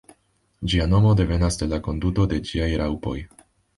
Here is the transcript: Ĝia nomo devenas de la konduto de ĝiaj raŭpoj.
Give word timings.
Ĝia 0.71 0.87
nomo 0.93 1.11
devenas 1.19 1.59
de 1.63 1.67
la 1.73 1.81
konduto 1.89 2.29
de 2.33 2.41
ĝiaj 2.53 2.71
raŭpoj. 2.85 3.19